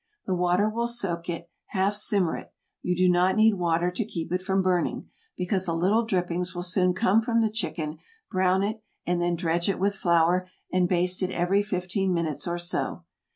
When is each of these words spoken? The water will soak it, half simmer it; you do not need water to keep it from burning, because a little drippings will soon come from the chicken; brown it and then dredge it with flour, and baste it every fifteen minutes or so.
The 0.25 0.33
water 0.33 0.67
will 0.67 0.87
soak 0.87 1.29
it, 1.29 1.47
half 1.67 1.93
simmer 1.93 2.35
it; 2.35 2.51
you 2.81 2.95
do 2.95 3.07
not 3.07 3.35
need 3.35 3.53
water 3.53 3.91
to 3.91 4.03
keep 4.03 4.31
it 4.31 4.41
from 4.41 4.63
burning, 4.63 5.07
because 5.37 5.67
a 5.67 5.75
little 5.75 6.05
drippings 6.07 6.55
will 6.55 6.63
soon 6.63 6.95
come 6.95 7.21
from 7.21 7.41
the 7.41 7.51
chicken; 7.51 7.99
brown 8.27 8.63
it 8.63 8.81
and 9.05 9.21
then 9.21 9.35
dredge 9.35 9.69
it 9.69 9.77
with 9.77 9.93
flour, 9.95 10.49
and 10.73 10.89
baste 10.89 11.21
it 11.21 11.29
every 11.29 11.61
fifteen 11.61 12.15
minutes 12.15 12.47
or 12.47 12.57
so. 12.57 13.03